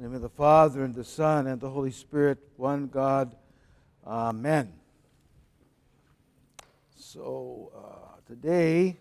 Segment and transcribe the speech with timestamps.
[0.00, 3.36] In the name of the Father, and the Son, and the Holy Spirit, one God.
[4.06, 4.72] Amen.
[6.96, 8.96] So, uh, today,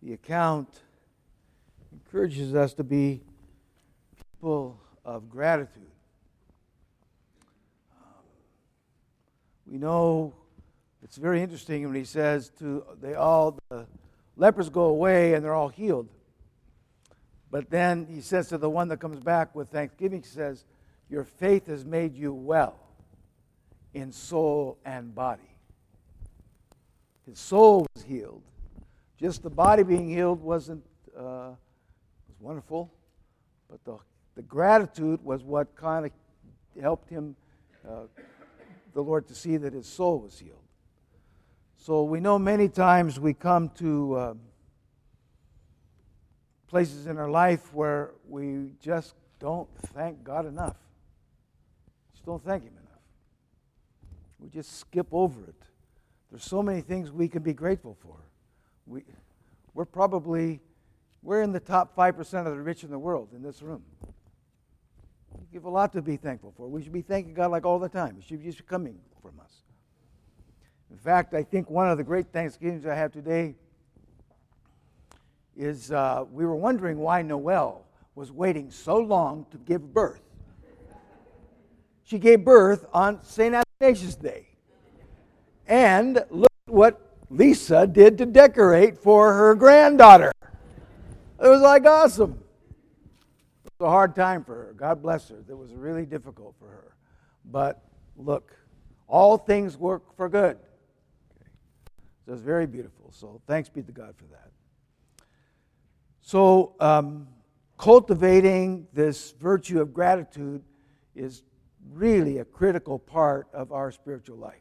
[0.00, 0.68] the account
[1.90, 3.20] encourages us to be
[4.32, 5.90] people of gratitude.
[8.00, 8.22] Um,
[9.66, 10.34] we know
[11.02, 13.88] it's very interesting when he says to they all the
[14.36, 16.06] lepers go away and they're all healed.
[17.50, 20.64] But then he says to the one that comes back with thanksgiving, he says,
[21.08, 22.78] Your faith has made you well
[23.92, 25.42] in soul and body.
[27.26, 28.42] His soul was healed.
[29.18, 30.84] Just the body being healed wasn't
[31.16, 31.52] uh,
[32.28, 32.92] was wonderful,
[33.68, 33.98] but the,
[34.36, 36.12] the gratitude was what kind of
[36.80, 37.34] helped him,
[37.86, 38.02] uh,
[38.94, 40.56] the Lord, to see that his soul was healed.
[41.76, 44.14] So we know many times we come to.
[44.14, 44.34] Uh,
[46.70, 50.76] places in our life where we just don't thank God enough.
[52.12, 53.02] Just don't thank Him enough.
[54.38, 55.62] We just skip over it.
[56.30, 58.16] There's so many things we can be grateful for.
[58.86, 59.02] We,
[59.74, 60.60] we're probably
[61.22, 63.82] we're in the top 5% of the rich in the world in this room.
[65.38, 66.68] We give a lot to be thankful for.
[66.68, 68.16] We should be thanking God like all the time.
[68.18, 69.52] It should be just coming from us.
[70.90, 73.56] In fact, I think one of the great Thanksgivings I have today
[75.60, 80.22] is uh, we were wondering why Noel was waiting so long to give birth.
[82.02, 83.54] She gave birth on St.
[83.54, 84.48] Athanasius Day.
[85.66, 90.32] And look what Lisa did to decorate for her granddaughter.
[90.42, 92.42] It was like awesome.
[93.64, 94.74] It was a hard time for her.
[94.76, 95.44] God bless her.
[95.46, 96.96] It was really difficult for her.
[97.44, 97.84] But
[98.16, 98.56] look,
[99.06, 100.56] all things work for good.
[102.24, 103.10] So it's very beautiful.
[103.12, 104.49] So thanks be to God for that.
[106.22, 107.28] So, um,
[107.78, 110.62] cultivating this virtue of gratitude
[111.14, 111.42] is
[111.92, 114.60] really a critical part of our spiritual life.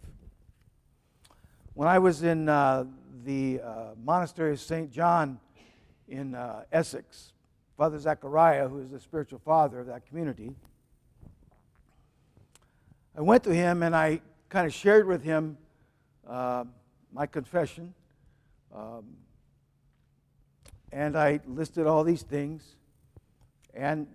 [1.74, 2.86] When I was in uh,
[3.26, 4.90] the uh, monastery of St.
[4.90, 5.40] John
[6.08, 7.34] in uh, Essex,
[7.78, 10.56] Father Zachariah, who is the spiritual father of that community,
[13.18, 15.58] I went to him and I kind of shared with him
[16.28, 16.64] uh,
[17.12, 17.94] my confession.
[18.74, 19.04] Um,
[20.92, 22.76] and I listed all these things
[23.74, 24.08] and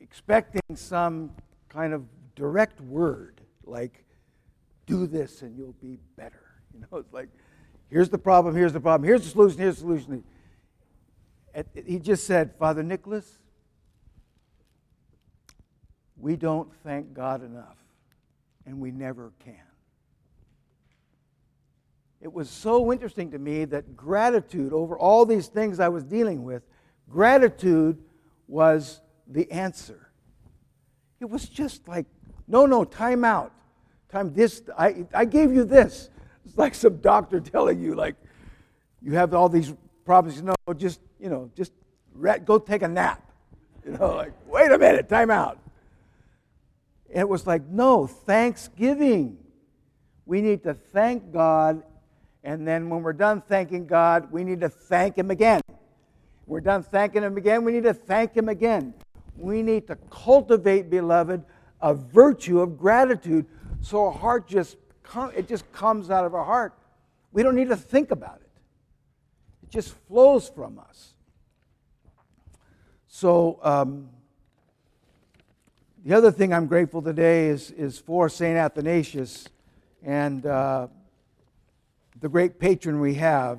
[0.00, 1.30] expecting some
[1.68, 2.04] kind of
[2.34, 4.04] direct word like,
[4.86, 6.40] do this and you'll be better.
[6.74, 7.30] You know, it's like,
[7.88, 10.24] here's the problem, here's the problem, here's the solution, here's the solution.
[11.86, 13.38] He just said, Father Nicholas,
[16.18, 17.78] we don't thank God enough,
[18.66, 19.54] and we never can.
[22.20, 26.44] It was so interesting to me that gratitude over all these things I was dealing
[26.44, 26.62] with,
[27.08, 27.98] gratitude
[28.48, 30.10] was the answer.
[31.20, 32.06] It was just like,
[32.48, 33.52] no, no, time out.
[34.08, 36.10] Time this, I, I gave you this.
[36.44, 38.16] It's like some doctor telling you, like,
[39.02, 40.40] you have all these problems.
[40.42, 41.72] Know, just, you know, just
[42.44, 43.22] go take a nap.
[43.84, 45.58] You know, like, wait a minute, time out.
[47.10, 49.38] And it was like, no, thanksgiving.
[50.24, 51.84] We need to thank God
[52.46, 55.60] and then when we're done thanking God, we need to thank Him again.
[56.46, 58.94] We're done thanking Him again, we need to thank Him again.
[59.36, 61.44] We need to cultivate, beloved,
[61.82, 63.46] a virtue of gratitude
[63.82, 64.76] so our heart just
[65.36, 66.74] it just comes out of our heart.
[67.32, 68.50] We don't need to think about it.
[69.64, 71.14] It just flows from us.
[73.08, 74.08] So um,
[76.04, 78.56] the other thing I'm grateful today is, is for St.
[78.56, 79.48] Athanasius
[80.02, 80.88] and uh,
[82.20, 83.58] the great patron we have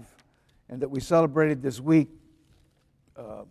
[0.69, 2.09] and that we celebrated this week.
[3.15, 3.43] Uh,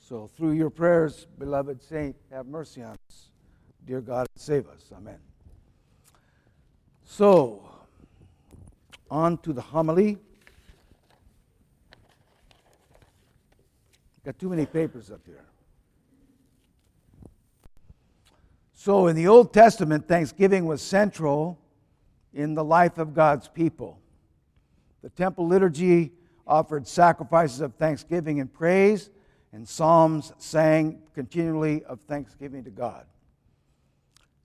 [0.00, 3.30] so, through your prayers, beloved saint, have mercy on us.
[3.84, 4.90] Dear God, save us.
[4.96, 5.18] Amen.
[7.04, 7.70] So,
[9.10, 10.18] on to the homily.
[14.24, 15.44] Got too many papers up here.
[18.74, 21.58] So, in the Old Testament, Thanksgiving was central
[22.38, 23.98] in the life of God's people.
[25.02, 26.12] The temple liturgy
[26.46, 29.10] offered sacrifices of thanksgiving and praise,
[29.52, 33.06] and psalms sang continually of thanksgiving to God.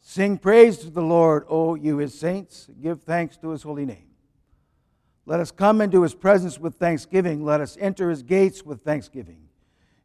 [0.01, 2.67] Sing praise to the Lord, O you his saints.
[2.81, 4.09] Give thanks to his holy name.
[5.27, 7.45] Let us come into his presence with thanksgiving.
[7.45, 9.49] Let us enter his gates with thanksgiving,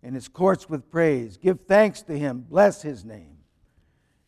[0.02, 1.38] and his courts with praise.
[1.38, 2.44] Give thanks to him.
[2.48, 3.37] Bless his name.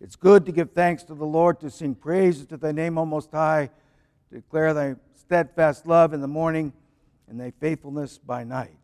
[0.01, 3.05] It's good to give thanks to the Lord, to sing praises to thy name, O
[3.05, 3.71] Most High,
[4.31, 6.73] to declare thy steadfast love in the morning
[7.29, 8.77] and thy faithfulness by night.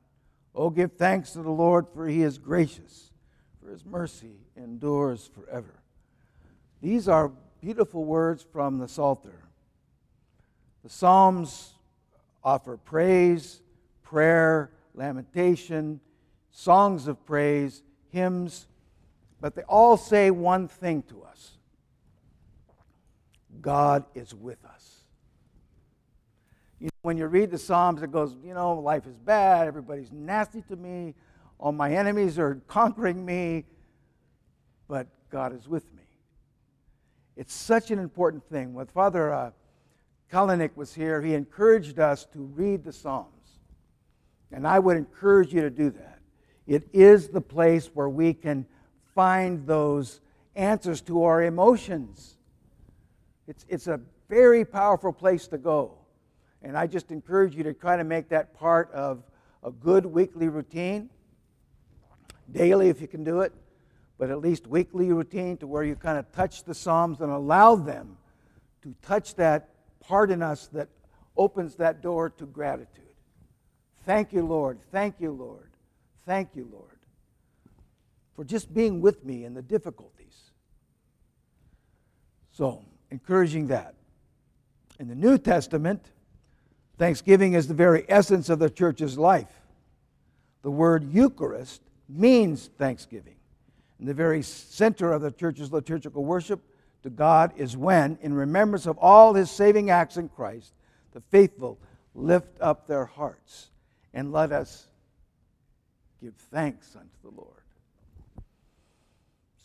[0.55, 3.13] Oh, give thanks to the Lord, for he is gracious,
[3.61, 5.83] for his mercy endures forever.
[6.83, 9.43] These are beautiful words from the Psalter.
[10.85, 11.75] The Psalms
[12.45, 13.61] offer praise,
[14.03, 16.01] prayer, lamentation,
[16.51, 18.67] songs of praise, hymns,
[19.41, 21.57] but they all say one thing to us
[23.61, 25.01] God is with us.
[26.79, 30.13] You know, when you read the Psalms, it goes, you know, life is bad, everybody's
[30.13, 31.15] nasty to me,
[31.59, 33.65] all my enemies are conquering me,
[34.89, 36.03] but God is with me.
[37.37, 38.73] It's such an important thing.
[38.75, 39.51] When Father uh,
[40.33, 43.33] Kalanick was here, he encouraged us to read the Psalms.
[44.53, 46.19] And I would encourage you to do that.
[46.67, 48.67] It is the place where we can
[49.17, 50.21] find those
[50.55, 52.37] answers to our emotions.
[53.49, 53.99] It's, it's a
[54.29, 55.99] very powerful place to go.
[56.63, 59.25] And I just encourage you to try to make that part of
[59.65, 61.09] a good weekly routine.
[62.53, 63.55] Daily, if you can do it,
[64.19, 67.75] but at least weekly routine to where you kind of touch the Psalms and allow
[67.75, 68.19] them
[68.83, 69.71] to touch that
[70.01, 70.89] part in us that
[71.39, 73.05] opens that door to gratitude.
[74.05, 74.79] Thank you, Lord.
[74.93, 75.71] Thank you, Lord.
[76.27, 76.96] Thank you, Lord,
[78.37, 80.51] for just being with me in the difficulties.
[82.53, 83.95] So, encouraging that.
[85.01, 86.13] In the New Testament,
[86.99, 89.63] thanksgiving is the very essence of the church's life.
[90.63, 93.37] The word Eucharist means thanksgiving.
[93.99, 96.61] And the very center of the church's liturgical worship
[97.03, 100.73] to God is when, in remembrance of all his saving acts in Christ,
[101.13, 101.79] the faithful
[102.15, 103.71] lift up their hearts
[104.13, 104.89] and let us
[106.23, 107.66] give thanks unto the Lord.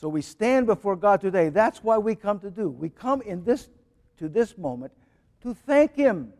[0.02, 1.50] So we stand before God today.
[1.50, 2.70] That's why we come to do.
[2.70, 3.70] We come in this
[4.18, 4.92] to this moment
[5.44, 6.34] to thank him,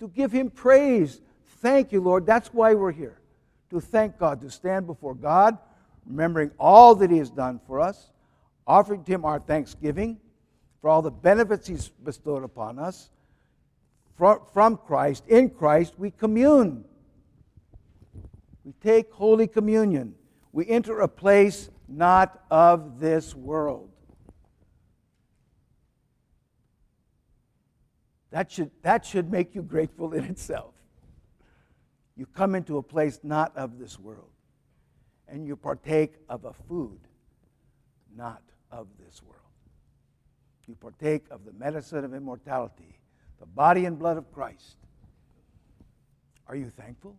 [0.00, 1.20] to give him praise.
[1.60, 2.26] Thank you, Lord.
[2.26, 3.20] That's why we're here.
[3.70, 5.56] To thank God, to stand before God,
[6.04, 8.10] remembering all that he has done for us,
[8.66, 10.18] offering to him our thanksgiving
[10.80, 13.08] for all the benefits he's bestowed upon us.
[14.16, 16.84] From Christ, in Christ, we commune.
[18.64, 20.14] We take Holy Communion.
[20.52, 23.90] We enter a place not of this world.
[28.30, 30.74] That should, that should make you grateful in itself.
[32.16, 34.30] You come into a place not of this world,
[35.28, 37.00] and you partake of a food
[38.16, 39.38] not of this world.
[40.66, 42.98] You partake of the medicine of immortality,
[43.40, 44.76] the body and blood of Christ.
[46.46, 47.16] Are you thankful?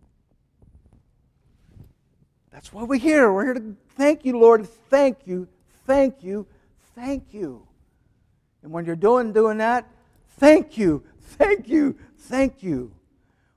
[2.54, 3.34] That's why we're here.
[3.34, 4.68] We're here to thank you, Lord.
[4.68, 5.48] Thank you,
[5.88, 6.46] thank you,
[6.96, 7.66] thank you.
[8.62, 9.88] And when you're doing doing that,
[10.38, 12.92] thank you, thank you, thank you.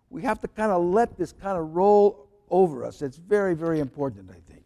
[0.08, 3.02] We have to kind of let this kind of roll over us.
[3.02, 4.64] It's very, very important, I think.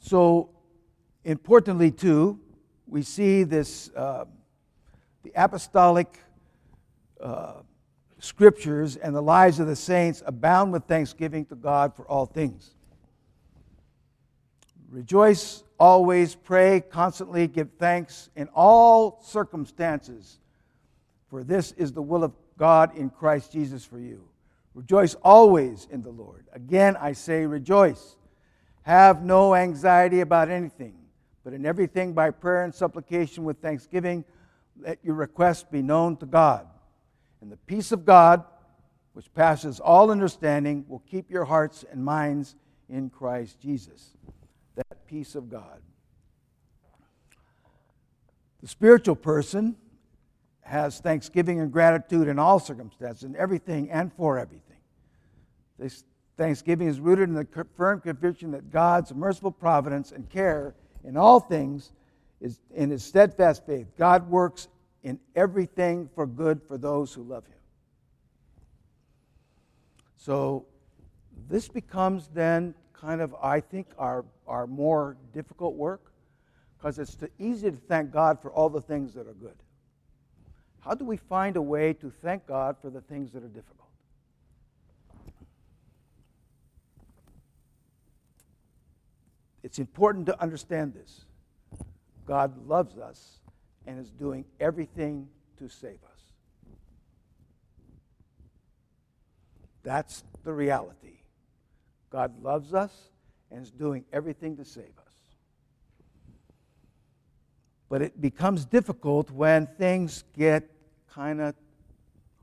[0.00, 0.50] So,
[1.24, 2.38] importantly, too,
[2.86, 4.26] we see this uh,
[5.22, 6.18] the apostolic.
[7.18, 7.54] Uh,
[8.24, 12.70] scriptures and the lives of the saints abound with thanksgiving to God for all things.
[14.88, 20.38] Rejoice always, pray constantly, give thanks in all circumstances,
[21.28, 24.24] for this is the will of God in Christ Jesus for you.
[24.74, 26.46] Rejoice always in the Lord.
[26.52, 28.16] Again, I say, rejoice.
[28.82, 30.94] Have no anxiety about anything,
[31.42, 34.24] but in everything by prayer and supplication with thanksgiving,
[34.80, 36.66] let your requests be known to God.
[37.44, 38.42] And the peace of God,
[39.12, 42.56] which passes all understanding, will keep your hearts and minds
[42.88, 44.16] in Christ Jesus.
[44.76, 45.82] That peace of God.
[48.62, 49.76] The spiritual person
[50.62, 54.78] has thanksgiving and gratitude in all circumstances, in everything and for everything.
[55.78, 56.02] This
[56.38, 60.74] thanksgiving is rooted in the firm conviction that God's merciful providence and care
[61.06, 61.92] in all things
[62.40, 63.88] is in his steadfast faith.
[63.98, 64.68] God works
[65.04, 67.58] in everything for good for those who love him.
[70.16, 70.64] So
[71.48, 76.10] this becomes then kind of, I think, our, our more difficult work
[76.78, 79.56] because it's too easy to thank God for all the things that are good.
[80.80, 83.88] How do we find a way to thank God for the things that are difficult?
[89.62, 91.24] It's important to understand this.
[92.26, 93.40] God loves us
[93.86, 96.14] and is doing everything to save us.
[99.82, 101.18] That's the reality.
[102.10, 102.92] God loves us
[103.50, 105.12] and is doing everything to save us.
[107.88, 110.70] But it becomes difficult when things get
[111.08, 111.54] kind of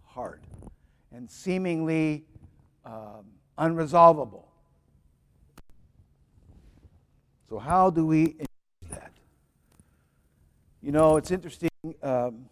[0.06, 0.42] hard
[1.12, 2.26] and seemingly
[2.86, 3.26] um,
[3.58, 4.46] unresolvable.
[7.50, 8.38] So, how do we?
[10.84, 11.70] You know, it's interesting.
[12.02, 12.46] Um,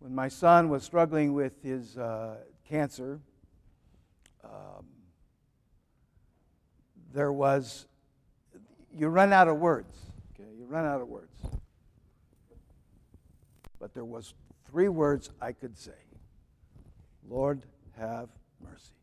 [0.00, 3.20] when my son was struggling with his uh, cancer,
[4.42, 4.86] um,
[7.12, 7.86] there was,
[8.92, 9.96] you run out of words.
[10.34, 11.36] Okay, you run out of words.
[13.78, 14.34] But there was
[14.68, 15.92] three words I could say.
[17.28, 17.62] Lord,
[17.96, 18.28] have
[18.60, 18.94] mercy.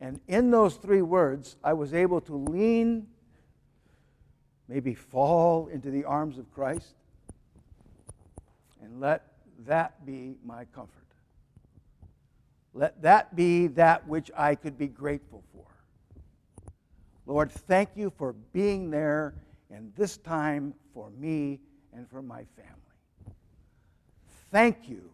[0.00, 3.08] And in those three words, I was able to lean,
[4.70, 6.94] maybe fall into the arms of Christ,
[8.80, 9.24] and let
[9.66, 10.94] that be my comfort.
[12.72, 15.64] Let that be that which I could be grateful for.
[17.26, 19.34] Lord, thank you for being there,
[19.72, 21.58] and this time for me
[21.92, 23.34] and for my family.
[24.52, 25.10] Thank you.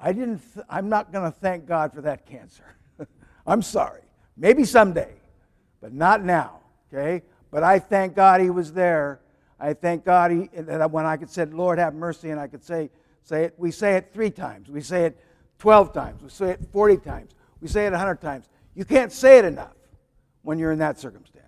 [0.00, 2.64] I didn't th- I'm not going to thank God for that cancer.
[3.46, 4.02] I'm sorry.
[4.38, 5.12] Maybe someday,
[5.82, 7.22] but not now, okay?
[7.50, 9.20] But I thank God he was there.
[9.58, 12.62] I thank God he, that when I could say, Lord, have mercy, and I could
[12.62, 12.90] say,
[13.22, 14.68] say it, we say it three times.
[14.68, 15.18] We say it
[15.58, 16.22] 12 times.
[16.22, 17.32] We say it 40 times.
[17.60, 18.48] We say it 100 times.
[18.74, 19.74] You can't say it enough
[20.42, 21.44] when you're in that circumstance.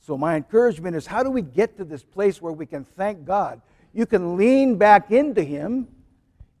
[0.00, 3.24] So, my encouragement is how do we get to this place where we can thank
[3.24, 3.62] God?
[3.92, 5.86] You can lean back into Him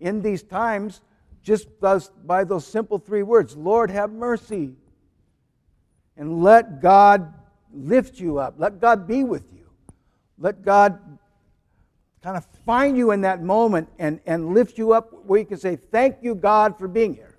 [0.00, 1.00] in these times
[1.42, 4.74] just by those simple three words Lord, have mercy.
[6.16, 7.32] And let God
[7.72, 8.54] lift you up.
[8.58, 9.66] Let God be with you.
[10.38, 10.98] Let God
[12.22, 15.58] kind of find you in that moment and, and lift you up where you can
[15.58, 17.36] say, Thank you, God, for being here.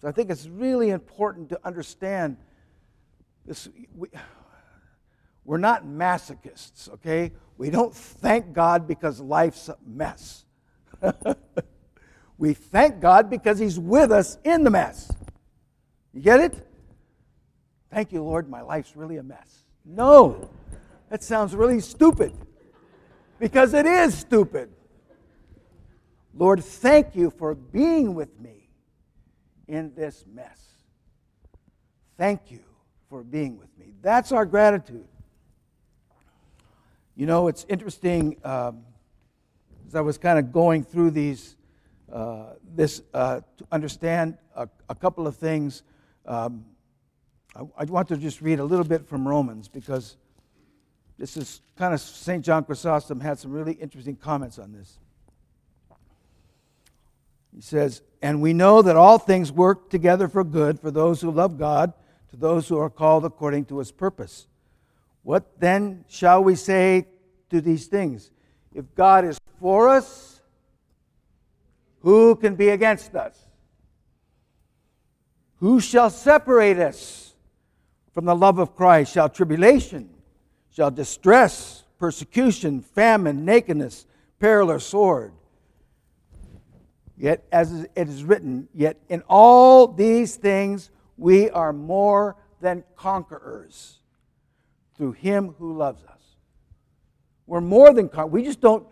[0.00, 2.36] So I think it's really important to understand
[3.46, 3.68] this.
[3.94, 4.08] We,
[5.44, 7.32] we're not masochists, okay?
[7.58, 10.44] We don't thank God because life's a mess.
[12.38, 15.10] we thank God because He's with us in the mess.
[16.12, 16.66] You get it?
[17.94, 19.62] Thank you, Lord, my life's really a mess.
[19.84, 20.50] No,
[21.10, 22.32] that sounds really stupid
[23.38, 24.68] because it is stupid.
[26.34, 28.68] Lord, thank you for being with me
[29.68, 30.60] in this mess.
[32.18, 32.64] Thank you
[33.08, 33.92] for being with me.
[34.02, 35.06] That's our gratitude.
[37.14, 38.82] You know, it's interesting um,
[39.86, 41.54] as I was kind of going through these,
[42.12, 45.84] uh, this uh, to understand a, a, couple of things.
[46.26, 46.64] Um,
[47.56, 50.16] I, want to just read a little bit from Romans because
[51.18, 52.44] this is kind of St.
[52.44, 54.98] John Chrysostom had some really interesting comments on this.
[57.54, 61.30] He says, And we know that all things work together for good for those who
[61.30, 61.92] love God,
[62.30, 64.48] to those who are called according to his purpose.
[65.22, 67.06] What then shall we say
[67.50, 68.32] to these things?
[68.74, 70.40] If God is for us,
[72.00, 73.38] who can be against us?
[75.60, 77.33] Who shall separate us
[78.14, 79.12] from the love of Christ?
[79.12, 80.08] Shall tribulation,
[80.70, 84.06] shall distress, persecution, famine, nakedness,
[84.38, 85.32] peril, or sword?
[87.16, 93.98] Yet, as it is written, yet in all these things we are more than conquerors
[94.96, 96.20] through him who loves us.
[97.46, 98.32] We're more than conquerors.
[98.32, 98.86] We just don't,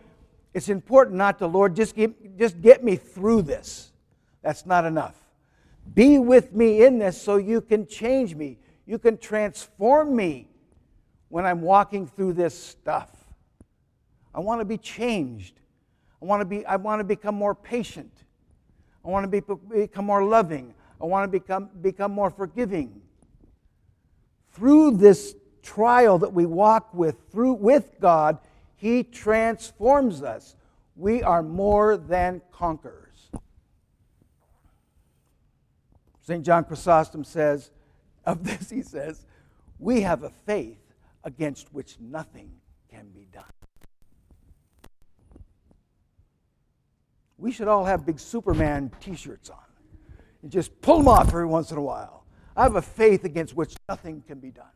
[0.52, 3.92] it's important not to, Lord, just get, just get me through this.
[4.42, 5.16] That's not enough.
[5.94, 8.58] Be with me in this so you can change me.
[8.86, 10.48] You can transform me
[11.28, 13.10] when I'm walking through this stuff.
[14.34, 15.60] I want to be changed.
[16.20, 18.12] I want to, be, I want to become more patient.
[19.04, 19.40] I want to be,
[19.74, 20.74] become more loving.
[21.00, 23.00] I want to become, become more forgiving.
[24.52, 28.38] Through this trial that we walk with, through with God,
[28.76, 30.56] He transforms us.
[30.96, 33.30] We are more than conquerors.
[36.20, 36.44] St.
[36.44, 37.70] John Chrysostom says,
[38.24, 39.24] of this, he says,
[39.78, 40.78] we have a faith
[41.24, 42.52] against which nothing
[42.90, 43.44] can be done.
[47.38, 49.58] We should all have big Superman t shirts on
[50.42, 52.24] and just pull them off every once in a while.
[52.56, 54.66] I have a faith against which nothing can be done.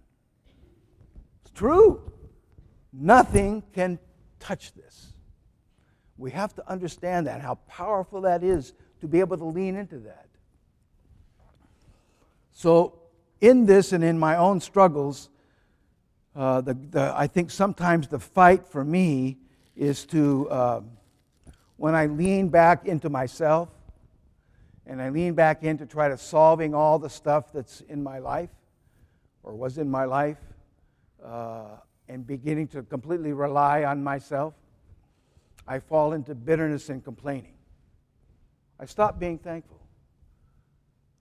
[1.42, 2.10] It's true.
[2.92, 3.98] Nothing can
[4.40, 5.12] touch this.
[6.16, 9.98] We have to understand that, how powerful that is to be able to lean into
[10.00, 10.26] that.
[12.52, 12.98] So,
[13.40, 15.28] in this and in my own struggles,
[16.34, 19.38] uh, the, the, I think sometimes the fight for me
[19.74, 20.80] is to, uh,
[21.76, 23.68] when I lean back into myself
[24.86, 28.50] and I lean back into try to solving all the stuff that's in my life
[29.42, 30.38] or was in my life
[31.24, 31.76] uh,
[32.08, 34.54] and beginning to completely rely on myself,
[35.66, 37.54] I fall into bitterness and complaining.
[38.78, 39.75] I stop being thankful.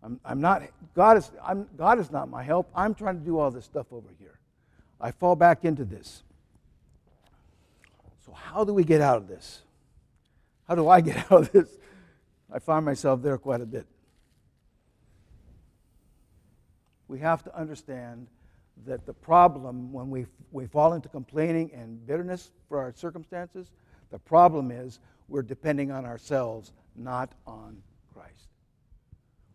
[0.05, 0.62] I'm, I'm not,
[0.93, 2.69] God is, I'm, God is not my help.
[2.75, 4.38] I'm trying to do all this stuff over here.
[5.01, 6.21] I fall back into this.
[8.24, 9.63] So, how do we get out of this?
[10.67, 11.69] How do I get out of this?
[12.53, 13.88] I find myself there quite a bit.
[17.07, 18.27] We have to understand
[18.85, 23.71] that the problem when we, we fall into complaining and bitterness for our circumstances,
[24.12, 27.81] the problem is we're depending on ourselves, not on
[28.13, 28.50] Christ.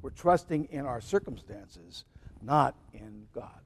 [0.03, 2.05] We're trusting in our circumstances,
[2.43, 3.61] not in God.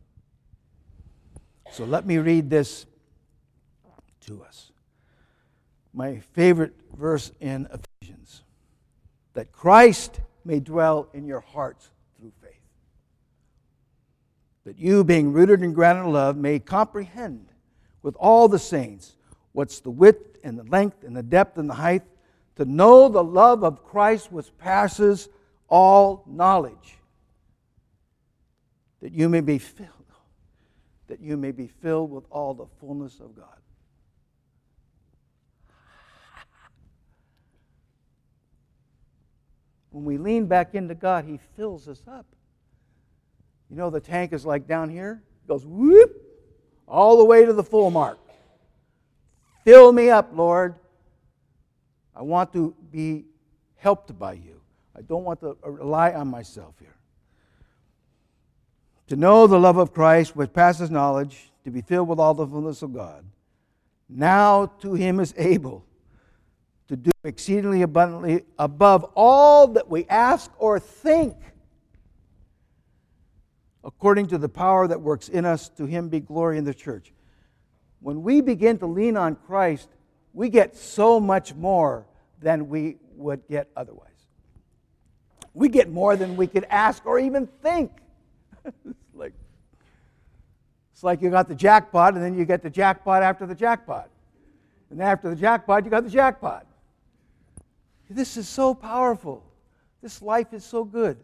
[1.71, 2.87] So let me read this
[4.27, 4.73] to us.
[5.93, 8.43] My favorite verse in Ephesians
[9.35, 12.51] that Christ may dwell in your hearts through faith.
[14.65, 17.49] That you, being rooted and grounded in love, may comprehend
[18.03, 19.17] with all the saints
[19.53, 22.03] what's the width and the length and the depth and the height,
[22.57, 25.29] to know the love of Christ which passes
[25.69, 26.99] all knowledge,
[29.01, 29.89] that you may be filled,
[31.09, 33.47] that you may be filled with all the fullness of God.
[39.91, 42.27] When we lean back into God, He fills us up.
[43.71, 46.11] You know, the tank is like down here, it goes whoop,
[46.89, 48.19] all the way to the full mark.
[49.65, 50.75] Fill me up, Lord.
[52.15, 53.25] I want to be
[53.77, 54.61] helped by you.
[54.97, 56.97] I don't want to rely on myself here.
[59.09, 62.47] To know the love of Christ which passes knowledge, to be filled with all the
[62.47, 63.25] fullness of God.
[64.09, 65.85] Now to him is able
[66.89, 71.37] to do exceedingly abundantly above all that we ask or think.
[73.83, 77.13] According to the power that works in us, to him be glory in the church.
[78.01, 79.89] When we begin to lean on Christ,
[80.33, 82.07] we get so much more
[82.41, 84.14] than we would get otherwise.
[85.55, 87.93] We get more than we could ask or even think.
[88.65, 89.33] it's like
[90.93, 94.11] it's like you got the jackpot and then you get the jackpot after the jackpot.
[94.91, 96.67] And after the jackpot, you got the jackpot.
[98.11, 99.43] This is so powerful.
[100.03, 101.19] This life is so good.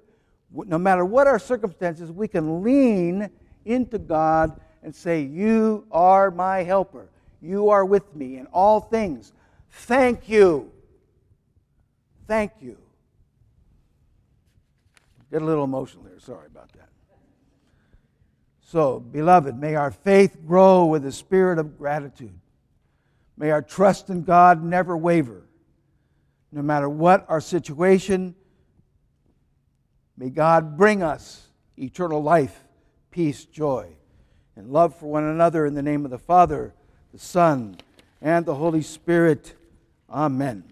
[0.52, 3.30] No matter what our circumstances, we can lean
[3.64, 7.08] into God and say, You are my helper.
[7.42, 9.32] You are with me in all things.
[9.70, 10.72] Thank you.
[12.26, 12.76] Thank you.
[15.30, 16.18] Get a little emotional here.
[16.18, 16.88] Sorry about that.
[18.70, 22.38] So, beloved, may our faith grow with a spirit of gratitude.
[23.36, 25.42] May our trust in God never waver.
[26.52, 28.34] No matter what our situation,
[30.16, 32.64] may God bring us eternal life,
[33.10, 33.88] peace, joy,
[34.56, 36.74] and love for one another in the name of the Father,
[37.12, 37.76] the Son,
[38.20, 39.54] and the Holy Spirit.
[40.08, 40.64] Amen.